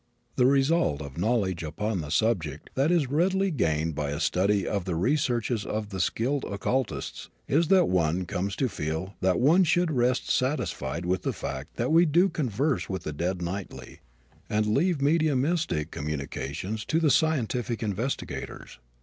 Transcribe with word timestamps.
The 0.35 0.47
result 0.47 0.99
of 0.99 1.19
knowledge 1.19 1.61
upon 1.61 2.01
the 2.01 2.09
subject, 2.09 2.71
that 2.73 2.89
is 2.91 3.05
readily 3.05 3.51
gained 3.51 3.93
by 3.93 4.09
a 4.09 4.19
study 4.19 4.67
of 4.67 4.85
the 4.85 4.95
researches 4.95 5.63
of 5.63 5.89
the 5.89 5.99
skilled 5.99 6.43
occultists, 6.45 7.29
is 7.47 7.67
that 7.67 7.85
one 7.87 8.25
comes 8.25 8.55
to 8.55 8.67
feel 8.67 9.13
that 9.21 9.39
one 9.39 9.63
should 9.63 9.91
rest 9.91 10.27
satisfied 10.27 11.05
with 11.05 11.21
the 11.21 11.33
fact 11.33 11.75
that 11.75 11.91
we 11.91 12.07
do 12.07 12.29
converse 12.29 12.89
with 12.89 13.03
the 13.03 13.13
dead 13.13 13.43
nightly, 13.43 13.99
and 14.49 14.65
leave 14.65 15.03
mediumistic 15.03 15.91
communications 15.91 16.83
to 16.85 16.99
the 16.99 17.11
scientific 17.11 17.83
investigators. 17.83 18.79